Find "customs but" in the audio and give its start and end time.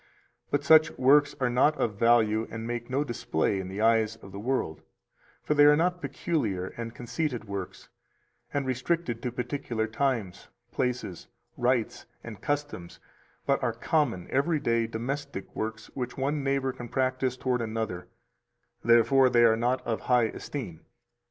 12.41-13.61